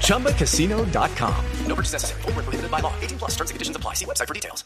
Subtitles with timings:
[0.00, 1.34] ChumbaCasino.com.
[1.68, 2.22] No purchase necessary.
[2.22, 2.92] Full prohibited by law.
[3.02, 3.94] 18 plus terms and conditions apply.
[3.94, 4.64] See website for details.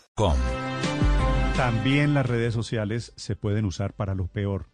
[1.57, 4.67] También las redes sociales se pueden usar para lo peor.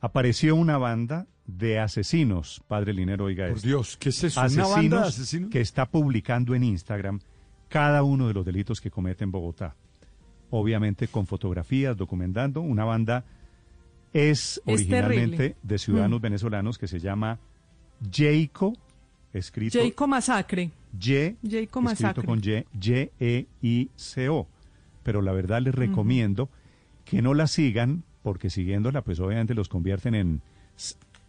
[0.00, 3.66] Apareció una banda de asesinos, padre Linero, oiga Por esto.
[3.68, 4.38] Dios, ¿qué es eso?
[4.40, 5.50] ¿Una Asesinos, banda de asesinos?
[5.50, 7.20] que está publicando en Instagram
[7.68, 9.74] cada uno de los delitos que comete en Bogotá.
[10.50, 12.60] Obviamente con fotografías, documentando.
[12.60, 13.24] Una banda
[14.12, 15.56] es, Es originalmente terrible.
[15.62, 17.38] de ciudadanos venezolanos que se llama
[18.10, 18.72] Jayco,
[19.32, 20.70] escrito Jayco Masacre.
[21.00, 22.24] Y, Jayco escrito Masacre.
[22.24, 24.46] con Y, Y-E-I-C-O.
[25.02, 26.48] Pero la verdad les recomiendo
[27.04, 30.42] que no la sigan, porque siguiéndola, pues obviamente los convierten en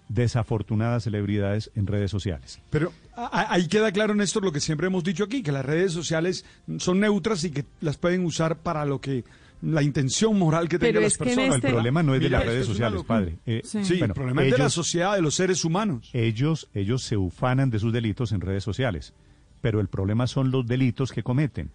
[0.09, 2.59] desafortunadas celebridades en redes sociales.
[2.69, 6.45] Pero ahí queda claro, Néstor, lo que siempre hemos dicho aquí, que las redes sociales
[6.77, 9.23] son neutras y que las pueden usar para lo que
[9.61, 11.49] la intención moral que tengan las personas.
[11.49, 13.19] el este- problema no es de las redes sociales, locura.
[13.19, 13.37] padre.
[13.45, 13.83] Eh, Sí.
[13.85, 16.09] Sí, bueno, el problema es de la sociedad, de los seres humanos.
[16.13, 19.13] ellos, ellos se ufanan de sus delitos en redes sociales,
[19.61, 21.69] pero el problema son los delitos que cometen.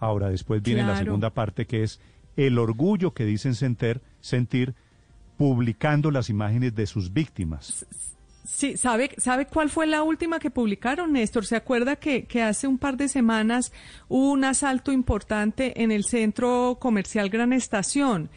[0.00, 2.00] Ahora, después viene la segunda parte que es
[2.36, 4.74] el orgullo que dicen sentir, sentir
[5.36, 7.86] publicando las imágenes de sus víctimas.
[8.50, 11.44] Sí, ¿sabe, ¿sabe cuál fue la última que publicaron, Néstor?
[11.44, 13.72] ¿Se acuerda que, que hace un par de semanas
[14.08, 18.30] hubo un asalto importante en el centro comercial Gran Estación?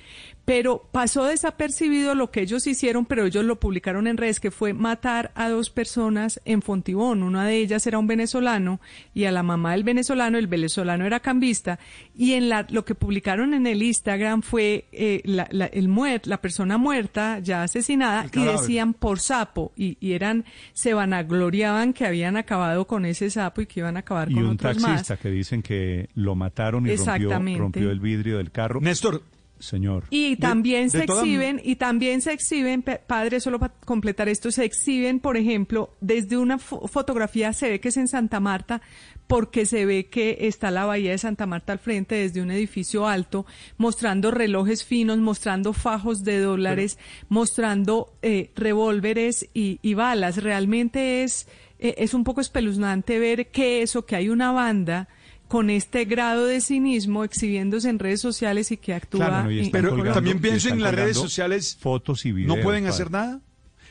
[0.44, 4.74] Pero pasó desapercibido lo que ellos hicieron, pero ellos lo publicaron en redes, que fue
[4.74, 7.22] matar a dos personas en Fontibón.
[7.24, 8.82] Una de ellas era un venezolano
[9.14, 11.78] y a la mamá del venezolano, el venezolano era cambista.
[12.18, 16.22] Y en la, lo que publicaron en el Instagram fue eh, la, la- el muer,
[16.26, 22.06] la persona muerta, ya asesinada, y decían por sapo y, y eran se vanagloriaban que
[22.06, 25.14] habían acabado con ese sapo y que iban a acabar Y con un otros taxista
[25.14, 25.22] más.
[25.22, 28.82] que dicen que lo mataron y rompió, rompió el vidrio del carro.
[28.82, 29.22] Néstor,
[29.62, 30.06] Señor.
[30.10, 34.66] Y también de se exhiben, y también se exhiben, padre, solo para completar esto, se
[34.66, 38.82] exhiben, por ejemplo, desde una fo- fotografía se ve que es en Santa Marta,
[39.28, 43.08] porque se ve que está la bahía de Santa Marta al frente desde un edificio
[43.08, 43.46] alto,
[43.78, 46.98] mostrando relojes finos, mostrando fajos de dólares,
[47.30, 50.44] mostrando eh, revólveres y, y balas.
[50.44, 51.48] Realmente es,
[51.80, 55.08] eh, es un poco espeluznante ver que eso, que hay una banda
[55.52, 59.70] con este grado de cinismo exhibiéndose en redes sociales y que actúa Claro, no, y
[59.70, 61.76] Pero colgando- también pienso en las redes sociales.
[61.78, 62.56] Fotos y videos.
[62.56, 62.94] ¿No pueden padre.
[62.94, 63.42] hacer nada?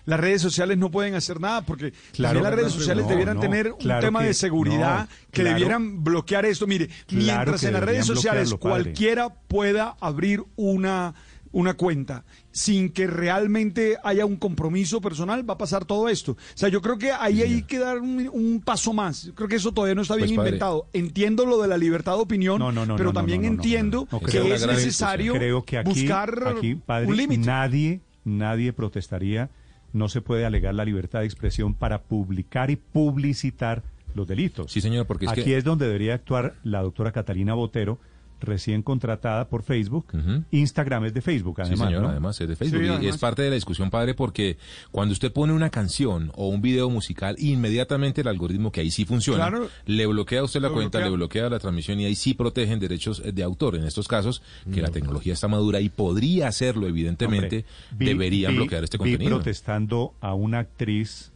[0.06, 3.34] Las redes sociales no pueden hacer nada porque Claro, también las redes sociales no, debieran
[3.36, 6.66] no, tener un claro tema que- de seguridad no, que debieran bloquear esto.
[6.66, 11.14] Mire, mientras en las redes sociales cualquiera pueda abrir una,
[11.52, 16.32] una cuenta sin que realmente haya un compromiso personal, va a pasar todo esto.
[16.32, 19.24] O sea, yo creo que ahí hay que dar un, un paso más.
[19.24, 20.48] Yo creo que eso todavía no está bien Pues, padre.
[20.50, 20.86] inventado.
[20.92, 24.66] Entiendo lo de la libertad de opinión, No, no, no, pero también entiendo que es
[24.66, 27.44] necesario Creo que aquí, buscar aquí, padre, un límite.
[27.46, 29.50] nadie, nadie protestaría.
[29.92, 33.82] No se puede alegar la libertad de expresión para publicar y publicitar
[34.14, 34.70] los delitos.
[34.72, 37.98] Sí, señor, porque es aquí que- es donde debería actuar la doctora Catalina Botero,
[38.40, 40.06] recién contratada por Facebook.
[40.50, 41.88] Instagram es de Facebook, Sí, además.
[41.88, 42.08] señor, ¿no?
[42.08, 42.80] además es de Facebook.
[42.80, 43.14] Sí, y- además.
[43.14, 44.56] es parte de la discusión, padre, porque
[44.90, 49.04] cuando usted pone una canción o un video musical, inmediatamente el algoritmo, que ahí sí
[49.04, 49.68] funciona, Claro.
[49.86, 51.10] le bloquea a usted la cuenta, bloquea.
[51.10, 53.76] le bloquea la transmisión y ahí sí protegen derechos eh, de autor.
[53.76, 54.42] En estos casos,
[54.72, 58.96] que la tecnología está madura y podría hacerlo, evidentemente, Hombre, vi- deberían vi- bloquear este
[58.96, 59.36] vi contenido.
[59.36, 61.32] protestando a una actriz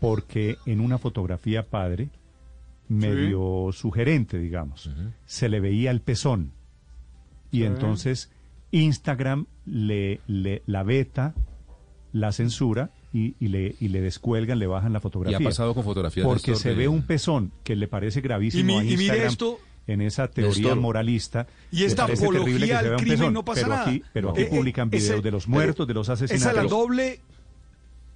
[0.00, 2.08] porque en una fotografía padre,
[2.88, 4.90] medio sugerente, digamos,
[5.26, 6.52] se le veía el pezón.
[7.50, 8.30] Y entonces
[8.70, 11.34] Instagram le, le la veta,
[12.12, 15.38] la censura y, y le, y le descuelgan, le bajan la Y fotografía.
[15.38, 18.90] ha pasado con fotografías Porque se ve un pezón que le parece gravísimo Y mi-
[18.90, 21.46] a y mire esto, en esa teoría moralista.
[21.72, 23.88] Y esta apología al crimen pezón, no pasa pero nada.
[23.88, 26.30] Aquí, pero aquí Eh, eh, publican ese- videos de los muertos, de los Esa es
[26.30, 26.70] la asesinatos.
[26.70, 27.20] doble,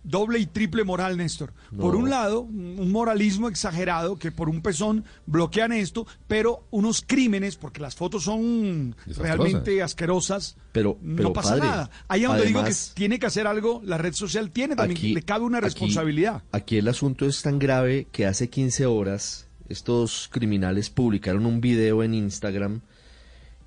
[0.05, 1.53] doble y triple moral, Néstor.
[1.79, 7.57] Por un lado, un moralismo exagerado que por un pezón bloquean esto, pero unos crímenes,
[7.57, 11.91] porque las fotos son realmente asquerosas, Pero- no pasa padre, nada.
[12.09, 15.23] Ahí donde digo que tiene que hacer algo, la red social tiene también, Aquí- le
[15.23, 16.43] cabe una aquí- responsabilidad.
[16.53, 22.03] Aquí, el asunto es tan grave que hace 15 horas estos criminales publicaron un video
[22.03, 22.81] en Instagram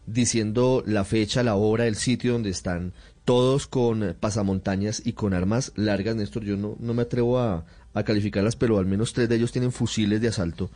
[0.06, 2.94] diciendo la fecha, la hora, el sitio donde están,
[3.26, 6.16] todos con pasamontañas y con armas largas.
[6.16, 9.52] Néstor, yo no, no me atrevo a, a calificarlas, pero al menos tres de ellos
[9.52, 10.70] tienen fusiles de asalto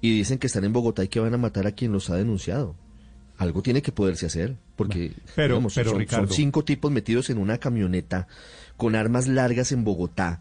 [0.00, 2.16] y dicen que están en Bogotá y que van a matar a quien los ha
[2.16, 2.74] denunciado.
[3.38, 7.28] algo tiene que poderse hacer, porque Pero- digamos, pero, son, son Ricardo- cinco tipos metidos
[7.30, 8.28] en una camioneta
[8.76, 10.40] con armas largas en Bogotá,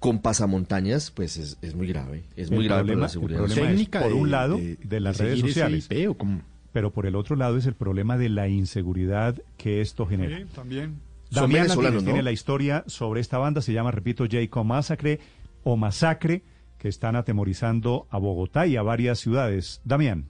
[0.00, 3.10] con pasamontañas, pues es, es muy grave, es muy El grave problema- para la el
[3.12, 3.38] seguridad.
[3.40, 6.14] problema es, técnica por de- un lado, de- de, las de redes sociales, IP, ¿o
[6.16, 6.40] cómo?
[6.72, 10.38] Pero por el otro lado es el problema de la inseguridad que esto genera.
[10.38, 11.00] Sí, también.
[11.30, 12.24] Damián Landines tiene ¿no?
[12.24, 15.20] la historia sobre esta banda, se llama, repito, Jacob Massacre
[15.62, 16.42] o Masacre,
[16.78, 19.80] que están atemorizando a Bogotá y a varias ciudades.
[19.84, 20.24] Damián.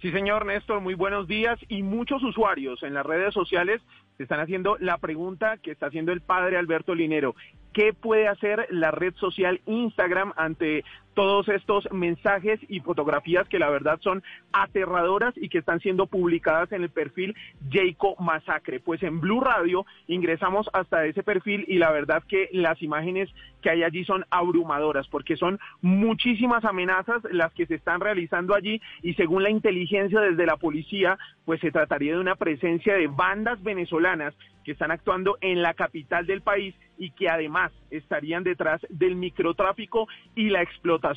[0.00, 1.58] Sí, señor Néstor, muy buenos días.
[1.68, 3.82] Y muchos usuarios en las redes sociales
[4.16, 7.34] se están haciendo la pregunta que está haciendo el padre Alberto Linero.
[7.72, 10.84] ¿Qué puede hacer la red social Instagram ante
[11.18, 14.22] todos estos mensajes y fotografías que la verdad son
[14.52, 17.34] aterradoras y que están siendo publicadas en el perfil
[17.68, 18.78] Jayco Masacre?
[18.78, 23.28] Pues en Blue Radio ingresamos hasta ese perfil y la verdad que las imágenes
[23.62, 28.80] que hay allí son abrumadoras porque son muchísimas amenazas las que se están realizando allí
[29.02, 33.60] y según la inteligencia desde la policía, pues se trataría de una presencia de bandas
[33.64, 34.34] venezolanas
[34.64, 40.08] que están actuando en la capital del país y que además estarían detrás del microtráfico
[40.34, 41.07] y la explotación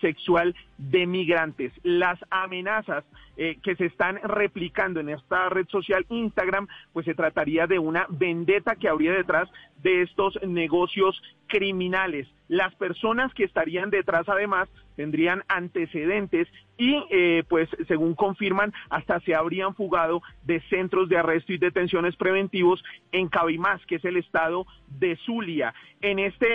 [0.00, 1.72] sexual de migrantes.
[1.82, 3.04] Las amenazas
[3.36, 8.06] eh, que se están replicando en esta red social Instagram, pues se trataría de una
[8.08, 9.48] vendetta que habría detrás
[9.82, 12.28] de estos negocios criminales.
[12.48, 19.34] Las personas que estarían detrás además tendrían antecedentes y eh, pues según confirman hasta se
[19.34, 24.66] habrían fugado de centros de arresto y detenciones preventivos en Cabimás, que es el estado
[24.88, 25.74] de Zulia.
[26.00, 26.46] En este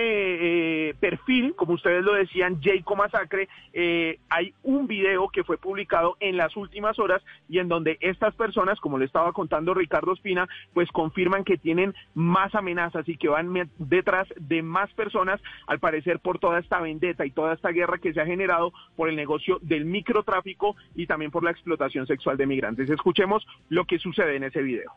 [0.90, 6.16] eh, perfil, como ustedes lo decían, Jayco Masacre, eh, hay un video que fue publicado
[6.20, 10.48] en las últimas horas y en donde estas personas, como le estaba contando Ricardo Espina,
[10.74, 16.20] pues confirman que tienen más amenazas y que van detrás de más personas, al parecer
[16.20, 19.60] por toda esta vendetta y toda esta guerra que se ha generado por el negocio
[19.62, 22.90] del microtráfico y también por la explotación sexual de migrantes.
[22.90, 24.92] Escuchemos lo que sucede en ese video.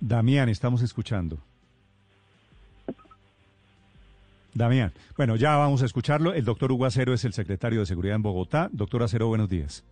[0.00, 1.38] Damián, estamos escuchando.
[4.54, 4.92] Damián.
[5.16, 6.32] Bueno, ya vamos a escucharlo.
[6.32, 8.68] El doctor Hugo Acero es el secretario de Seguridad en Bogotá.
[8.72, 9.84] Doctor Acero, buenos días.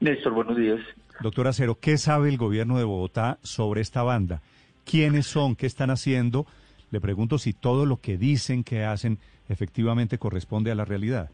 [0.00, 0.80] Néstor, buenos días.
[1.20, 4.42] Doctor Acero, ¿qué sabe el gobierno de Bogotá sobre esta banda?
[4.84, 5.56] ¿Quiénes son?
[5.56, 6.46] ¿Qué están haciendo?
[6.90, 9.18] Le pregunto si todo lo que dicen que hacen
[9.48, 11.30] efectivamente corresponde a la realidad.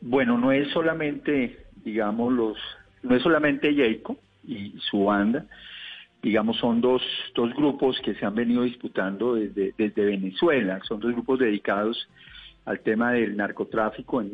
[0.00, 2.58] Bueno, no es solamente, digamos, los,
[3.02, 5.46] no es solamente Jayco y su banda,
[6.22, 7.02] digamos, son dos,
[7.34, 12.08] dos grupos que se han venido disputando desde, desde Venezuela, son dos grupos dedicados
[12.64, 14.32] al tema del narcotráfico en,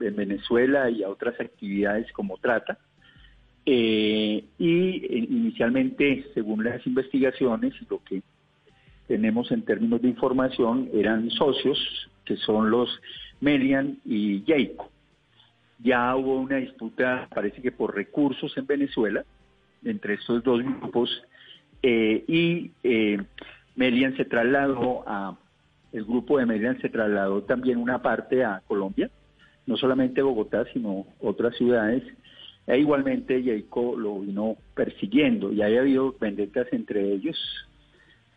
[0.00, 2.78] en Venezuela y a otras actividades como trata.
[3.66, 8.22] Eh, y eh, inicialmente, según las investigaciones lo que
[9.06, 11.78] tenemos en términos de información, eran socios,
[12.24, 12.88] que son los
[13.40, 14.90] Melian y Jayco.
[15.78, 19.24] Ya hubo una disputa, parece que por recursos en Venezuela,
[19.84, 21.10] entre estos dos grupos,
[21.82, 23.18] eh, y eh,
[23.76, 25.38] Melian se trasladó a,
[25.92, 29.10] el grupo de Melian se trasladó también una parte a Colombia,
[29.68, 32.02] no solamente Bogotá, sino otras ciudades,
[32.66, 37.36] e igualmente Jayco lo vino persiguiendo, y ha habido vendetas entre ellos,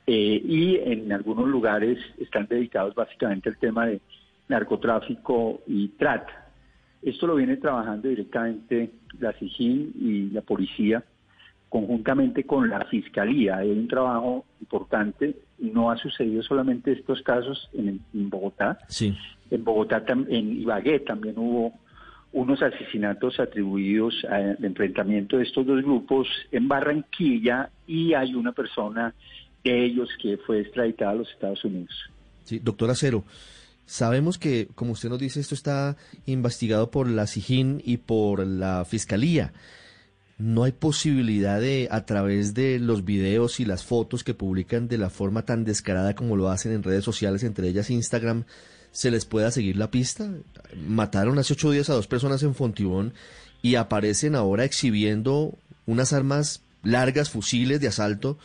[0.06, 4.01] eh, y en algunos lugares están dedicados básicamente al tema de
[4.50, 6.50] narcotráfico y trata.
[7.01, 11.01] Esto lo viene trabajando directamente la SIGIN y la policía
[11.70, 13.60] conjuntamente con la fiscalía.
[13.60, 15.38] Hay un trabajo importante.
[15.58, 18.77] No ha sucedido solamente estos casos en, en Bogotá.
[18.89, 19.15] Sí.
[19.51, 21.74] En Bogotá, en Ibagué también hubo
[22.34, 29.13] unos asesinatos atribuidos al enfrentamiento de estos dos grupos en Barranquilla y hay una persona
[29.63, 31.93] de ellos que fue extraditada a los Estados Unidos.
[32.46, 33.24] Sí, doctor Acero,
[33.86, 38.86] sabemos que, como usted nos dice, esto está investigado por la SIGIN y por la
[38.86, 39.51] Fiscalía.
[40.38, 44.98] ¿No hay posibilidad de, a través de los videos y las fotos que publican de
[44.98, 48.46] la forma tan descarada como lo hacen en redes sociales, entre ellas Instagram,
[48.91, 50.29] se les pueda seguir la pista?
[50.88, 53.13] Mataron hace ocho días a dos personas en Fontibón
[53.62, 55.53] y aparecen ahora exhibiendo
[55.86, 58.38] unas armas largas, fusiles de asalto,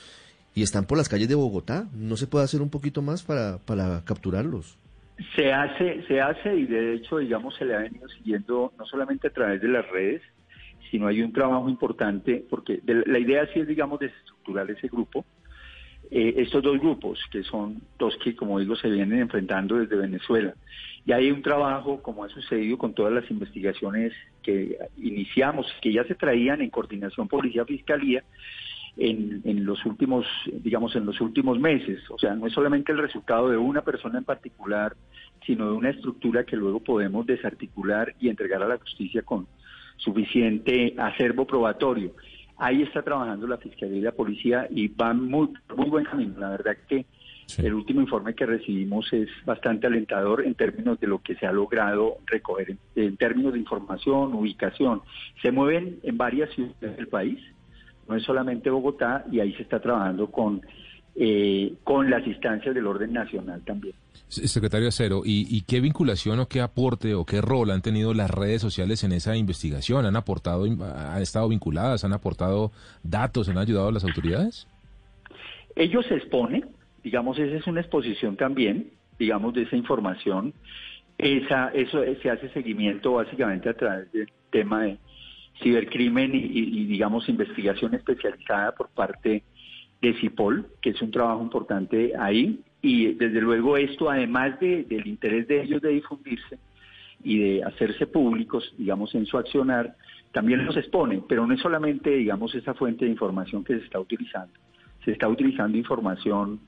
[0.55, 1.87] y están por las calles de Bogotá.
[1.95, 4.79] ¿No se puede hacer un poquito más para, para capturarlos?
[5.35, 9.29] Se hace, se hace y de hecho, digamos, se le ha venido siguiendo no solamente
[9.29, 10.21] a través de las redes,
[10.91, 15.25] sino hay un trabajo importante, porque de- la idea sí es, digamos, desestructurar ese grupo,
[16.11, 20.55] eh, estos dos grupos, que son dos que, como digo, se vienen enfrentando desde Venezuela.
[21.05, 26.05] Y hay un trabajo, como ha sucedido con todas las investigaciones que iniciamos, que ya
[26.05, 28.25] se traían en coordinación policía-fiscalía,
[28.97, 32.01] en, en los últimos, digamos, en los últimos meses.
[32.11, 34.97] O sea, no es solamente el resultado de una persona en particular,
[35.47, 39.47] sino de una estructura que luego podemos desarticular y entregar a la justicia con
[39.97, 42.13] suficiente acervo probatorio.
[42.59, 46.39] Ahí está trabajando la Fiscalía y la Policía y van muy, muy buen camino.
[46.39, 47.05] La verdad que
[47.59, 51.53] el último informe que recibimos es bastante alentador en términos de lo que se ha
[51.53, 55.03] logrado recoger en, en términos de información, ubicación.
[55.43, 57.39] Se mueven en varias ciudades del país,
[58.09, 60.63] no es solamente Bogotá, y ahí se está trabajando con,
[61.15, 63.95] eh, con las instancias del orden nacional también.
[64.29, 68.31] Secretario Acero, ¿y, ¿y qué vinculación o qué aporte o qué rol han tenido las
[68.31, 70.07] redes sociales en esa investigación?
[70.07, 74.67] ¿Han aportado, han estado vinculadas, han aportado datos, han ayudado a las autoridades?
[75.75, 76.67] Ellos se exponen,
[77.05, 80.55] digamos, esa es una exposición también, digamos, de esa información.
[81.19, 84.99] Esa, eso se hace seguimiento básicamente a través del tema de
[85.63, 89.43] cibercrimen y, y, y, digamos, investigación especializada por parte
[90.03, 92.61] de CIPOL, que es un trabajo importante ahí.
[92.89, 96.57] Y desde luego esto, además de, del interés de ellos de difundirse
[97.25, 99.97] y de hacerse públicos, digamos, en su accionar,
[100.31, 103.99] también los expone, pero no es solamente, digamos, esa fuente de información que se está
[103.99, 104.53] utilizando.
[105.05, 106.61] Se está utilizando información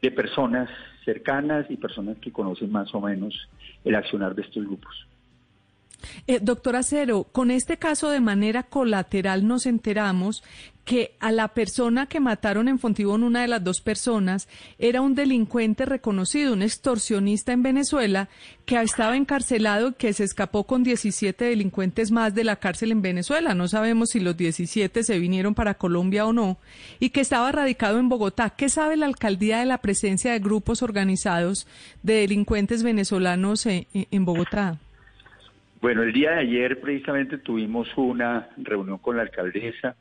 [0.00, 0.68] de personas
[1.04, 3.48] cercanas y personas que conocen más o menos
[3.84, 5.06] el accionar de estos grupos.
[6.26, 10.42] Eh, doctor Acero, con este caso de manera colateral nos enteramos
[10.84, 15.14] que a la persona que mataron en Fontibón, una de las dos personas, era un
[15.14, 18.28] delincuente reconocido, un extorsionista en Venezuela,
[18.66, 23.00] que estaba encarcelado y que se escapó con 17 delincuentes más de la cárcel en
[23.00, 23.54] Venezuela.
[23.54, 26.58] No sabemos si los 17 se vinieron para Colombia o no,
[26.98, 28.50] y que estaba radicado en Bogotá.
[28.50, 31.68] ¿Qué sabe la alcaldía de la presencia de grupos organizados
[32.02, 34.80] de delincuentes venezolanos en, en Bogotá?
[35.82, 39.96] Bueno, el día de ayer precisamente tuvimos una reunión con la alcaldesa,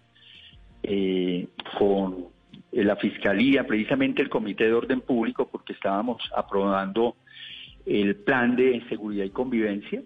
[0.84, 2.28] eh, con
[2.72, 7.16] la fiscalía, precisamente el comité de orden público, porque estábamos aprobando
[7.88, 10.04] el plan de seguridad y convivencia.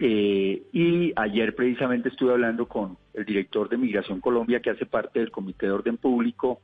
[0.00, 5.18] Eh, y ayer precisamente estuve hablando con el director de Migración Colombia, que hace parte
[5.20, 6.62] del comité de orden público,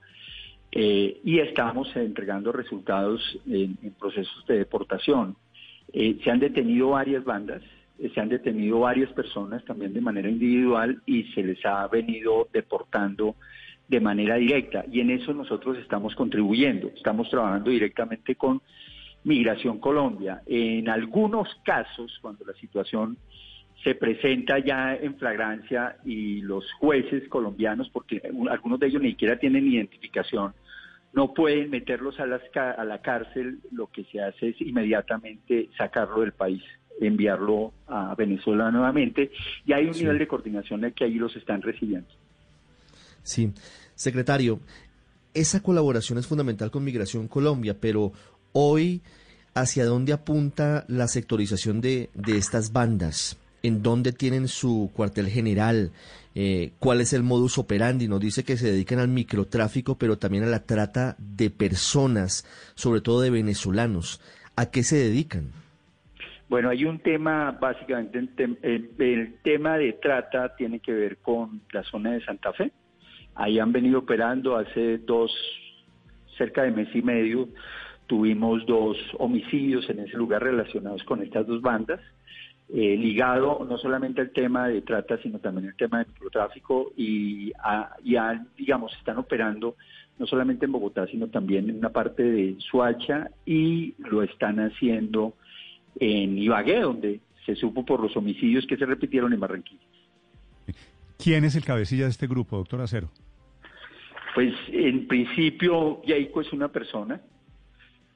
[0.73, 5.37] eh, y estamos entregando resultados en, en procesos de deportación.
[5.93, 7.63] se han detenido varias bandas,
[8.09, 13.37] se han detenido varias personas también de manera individual y se les ha venido deportando
[13.89, 14.85] de manera directa.
[14.91, 18.63] Y en eso nosotros estamos contribuyendo, estamos trabajando directamente con
[19.25, 20.43] Migración Colombia.
[20.47, 23.19] En algunos casos, cuando la situación
[23.85, 29.39] se presenta ya en flagrancia y los jueces colombianos, porque algunos de ellos ni siquiera
[29.39, 30.55] tienen identificación,
[31.13, 36.21] no pueden meterlos a, las, a la cárcel, lo que se hace es inmediatamente sacarlo
[36.21, 36.63] del país
[37.01, 39.31] enviarlo a Venezuela nuevamente
[39.67, 40.01] y hay un sí.
[40.01, 42.09] nivel de coordinación de que ahí los están recibiendo.
[43.23, 43.53] Sí,
[43.95, 44.61] secretario,
[45.35, 48.13] esa colaboración es fundamental con Migración Colombia, pero
[48.53, 49.03] hoy,
[49.55, 53.39] ¿hacia dónde apunta la sectorización de, de estas bandas?
[53.63, 55.93] ¿En dónde tienen su cuartel general?
[56.35, 58.09] Eh, ¿Cuál es el modus operandi?
[58.09, 63.01] Nos dice que se dedican al microtráfico, pero también a la trata de personas, sobre
[63.01, 64.21] todo de venezolanos.
[64.57, 65.53] ¿A qué se dedican?
[66.51, 68.19] Bueno, hay un tema, básicamente,
[68.63, 72.73] el, el, tema de trata tiene que ver con la zona de Santa Fe.
[73.37, 75.31] Ahí han venido operando hace dos,
[76.37, 77.49] cerca de mes y medio,
[78.09, 82.01] tuvimos dos homicidios en ese lugar relacionados con estas dos bandas,
[82.69, 87.53] eh, ligado no solamente al tema de trata, sino también al tema de microtráfico y,
[87.63, 89.77] a, y a, digamos, están operando
[90.19, 95.35] no solamente en Bogotá, sino también en una parte de Suacha y lo están haciendo
[95.99, 99.83] en Ibagué, donde se supo por los homicidios que se repitieron en Barranquilla.
[101.23, 103.11] ¿Quién es el cabecilla de este grupo, doctor Acero?
[104.35, 107.21] Pues en principio Yaico es una persona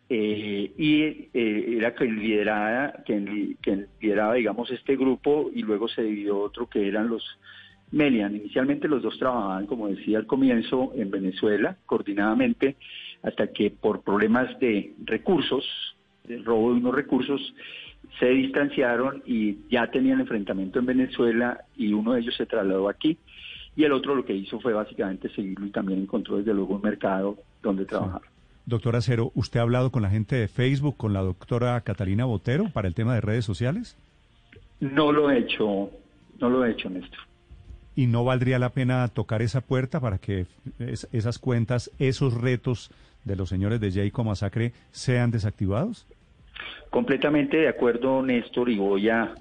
[0.08, 6.02] eh, y eh, era quien lideraba, quien, quien lideraba, digamos, este grupo y luego se
[6.02, 7.22] dividió otro que eran los
[7.90, 8.36] Melian.
[8.36, 12.76] Inicialmente los dos trabajaban, como decía al comienzo, en Venezuela coordinadamente,
[13.22, 15.64] hasta que por problemas de recursos,
[16.24, 17.40] del robo de unos recursos,
[18.18, 23.18] se distanciaron y ya tenían enfrentamiento en Venezuela y uno de ellos se trasladó aquí
[23.76, 26.82] y el otro lo que hizo fue básicamente seguirlo y también encontró desde luego un
[26.82, 28.22] mercado donde trabajar.
[28.22, 28.28] Sí.
[28.66, 32.70] Doctor Acero, ¿usted ha hablado con la gente de Facebook, con la doctora Catalina Botero
[32.70, 33.96] para el tema de redes sociales?
[34.80, 35.90] No lo he hecho,
[36.40, 37.18] no lo he hecho, Néstor.
[37.96, 40.46] ¿Y no valdría la pena tocar esa puerta para que
[40.78, 42.90] es, esas cuentas, esos retos
[43.24, 46.06] de los señores de Jayco Masacre sean desactivados?
[46.90, 49.34] Completamente de acuerdo, Néstor, y voy a,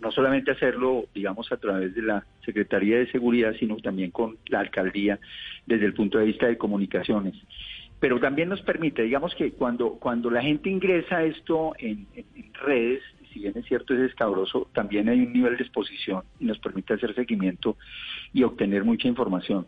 [0.00, 4.60] no solamente hacerlo, digamos, a través de la Secretaría de Seguridad, sino también con la
[4.60, 5.20] alcaldía
[5.66, 7.34] desde el punto de vista de comunicaciones.
[8.00, 12.06] pero también nos permite, digamos que cuando, cuando la gente ingresa esto en,
[12.64, 16.58] redes, si bien es cierto es escabroso, también hay un nivel de exposición y nos
[16.58, 17.76] permite hacer seguimiento
[18.32, 19.66] y obtener mucha información.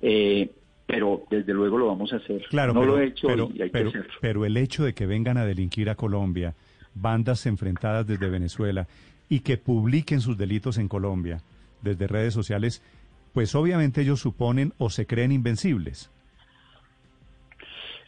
[0.00, 0.50] Eh,
[0.88, 2.42] pero desde luego lo vamos a hacer.
[2.48, 4.18] Claro, no pero, lo he hecho pero, y hay pero, que hacerlo.
[4.22, 6.54] pero el hecho de que vengan a delinquir a Colombia,
[6.94, 8.88] bandas enfrentadas desde Venezuela
[9.28, 11.42] y que publiquen sus delitos en Colombia
[11.82, 12.82] desde redes sociales,
[13.34, 16.10] pues obviamente ellos suponen o se creen invencibles.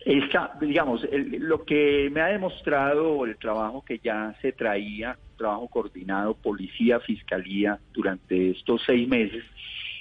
[0.04, 5.68] Esta, digamos, el- lo que me ha demostrado el trabajo que ya se traía, trabajo
[5.68, 9.44] coordinado, policía, fiscalía, durante estos seis meses,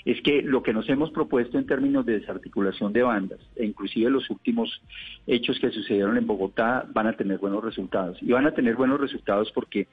[0.05, 4.09] es que lo que nos hemos propuesto en términos de desarticulación de bandas, e inclusive
[4.09, 4.81] los últimos
[5.27, 8.17] hechos que sucedieron en Bogotá, van a tener buenos resultados.
[8.21, 9.87] Y van a tener buenos resultados porque,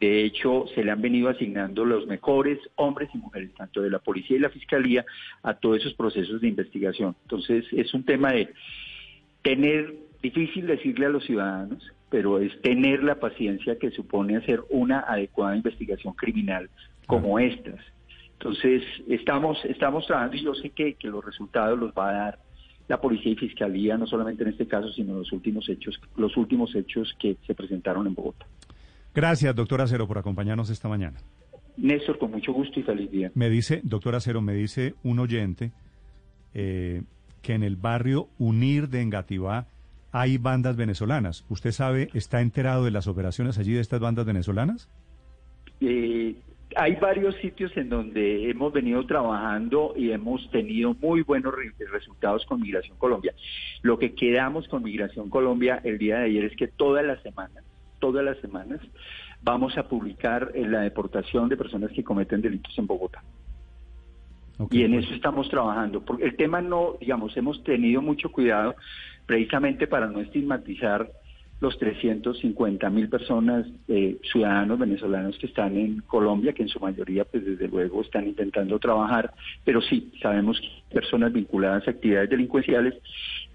[0.00, 3.98] de hecho, se le han venido asignando los mejores hombres y mujeres, tanto de la
[3.98, 5.04] policía y la fiscalía,
[5.42, 7.14] a todos esos procesos de investigación.
[7.22, 8.52] Entonces, es un tema de
[9.42, 15.00] tener, difícil decirle a los ciudadanos, pero es tener la paciencia que supone hacer una
[15.00, 16.70] adecuada investigación criminal
[17.06, 17.80] como estas.
[18.38, 22.38] Entonces, estamos, estamos trabajando y yo sé que, que los resultados los va a dar
[22.88, 26.74] la policía y fiscalía, no solamente en este caso, sino los últimos hechos, los últimos
[26.74, 28.46] hechos que se presentaron en Bogotá.
[29.14, 31.18] Gracias, doctor Acero, por acompañarnos esta mañana.
[31.76, 33.30] Néstor, con mucho gusto y feliz día.
[33.34, 35.72] Me dice, doctor Acero, me dice un oyente
[36.52, 37.02] eh,
[37.42, 39.66] que en el barrio Unir de Engativá
[40.12, 41.44] hay bandas venezolanas.
[41.48, 44.88] ¿Usted sabe, está enterado de las operaciones allí de estas bandas venezolanas?
[45.80, 46.36] Eh,
[46.76, 52.44] hay varios sitios en donde hemos venido trabajando y hemos tenido muy buenos re- resultados
[52.46, 53.34] con Migración Colombia.
[53.82, 57.64] Lo que quedamos con Migración Colombia el día de ayer es que todas las semanas,
[58.00, 58.80] todas las semanas,
[59.42, 63.22] vamos a publicar eh, la deportación de personas que cometen delitos en Bogotá.
[64.70, 66.04] Y en pues, eso estamos trabajando.
[66.04, 68.74] Porque el tema no, digamos, hemos tenido mucho cuidado
[69.26, 71.10] precisamente para no estigmatizar
[71.64, 77.24] los 350 mil personas, eh, ciudadanos venezolanos que están en Colombia, que en su mayoría,
[77.24, 79.32] pues desde luego, están intentando trabajar,
[79.64, 82.94] pero sí, sabemos que personas vinculadas a actividades delincuenciales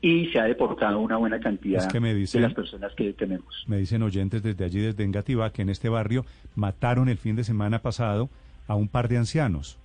[0.02, 3.14] y se ha deportado una buena cantidad Es que me dicen- de las personas que
[3.14, 3.64] tenemos.
[3.68, 7.44] Me dicen oyentes desde allí, desde Engativá, que en este barrio mataron el fin de
[7.44, 8.30] semana pasado
[8.68, 9.78] a un par de ancianos.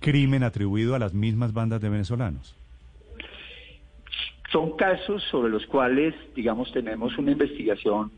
[0.00, 2.56] Crimen atribuido a las mismas bandas de venezolanos.
[4.52, 8.10] Son casos sobre los cuales, digamos, tenemos una investigación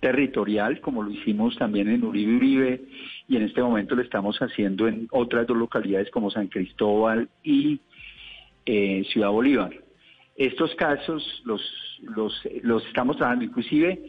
[0.00, 2.80] territorial, como lo hicimos también en Uribe Uribe,
[3.28, 7.80] y en este momento lo estamos haciendo en otras dos localidades como San Cristóbal y
[8.66, 9.72] eh, Ciudad Bolívar.
[10.36, 11.60] Estos casos los,
[12.02, 14.00] los, los estamos trabajando, inclusive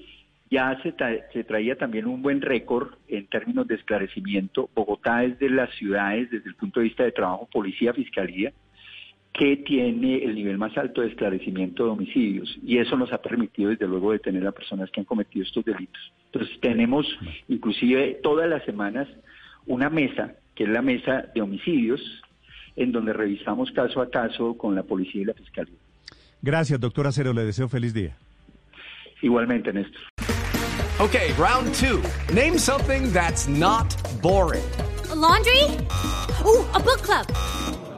[0.50, 0.94] ya se,
[1.34, 4.70] se traía también un buen récord en términos de esclarecimiento.
[4.76, 8.54] Bogotá es de las ciudades, desde el punto de vista de trabajo, policía, fiscalía,
[9.34, 13.70] que tiene el nivel más alto de esclarecimiento de homicidios y eso nos ha permitido
[13.70, 16.12] desde luego detener a personas que han cometido estos delitos.
[16.32, 17.08] Entonces tenemos
[17.48, 19.08] inclusive todas las semanas
[19.65, 22.02] una mesa, que es la mesa de homicidios,
[22.76, 25.76] en donde revisamos caso a caso con la policía y la fiscalía.
[26.41, 27.34] Gracias, doctor Acero.
[27.34, 28.17] Le deseo feliz día.
[29.22, 30.02] Igualmente, Néstor.
[31.00, 32.02] Okay, round two.
[32.34, 34.63] Name something that's not boring.
[35.12, 35.63] A laundry?
[36.46, 37.26] Ooh, a book club.